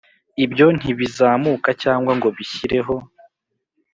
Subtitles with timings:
[0.45, 2.95] ibyo ntibizamuka cyangwa ngo bishyireho,